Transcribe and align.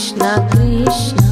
Krishna 0.00 0.30
Krishna 0.52 1.29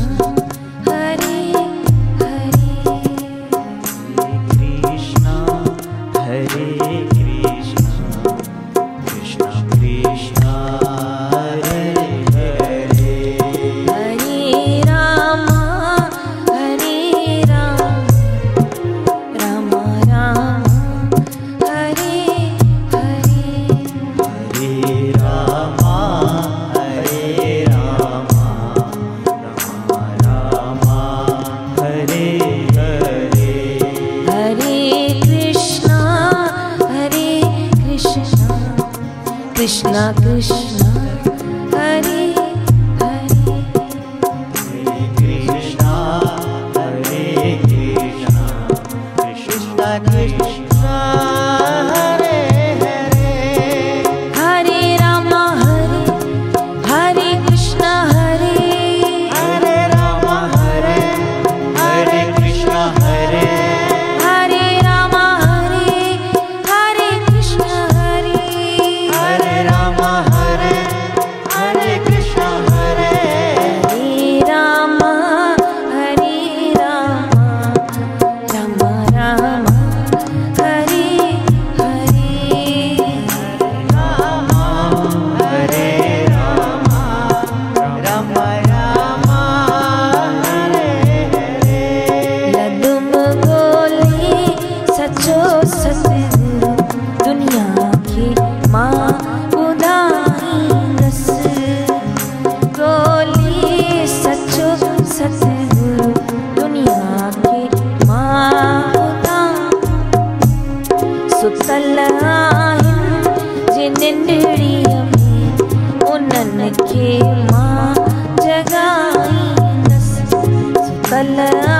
love 121.36 121.77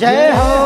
जय 0.00 0.30
हो 0.40 0.65